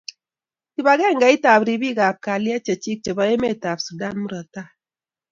[0.73, 4.69] kibagengeit ab ribik ab kaylet chechik chebo emet ab Sudan murotai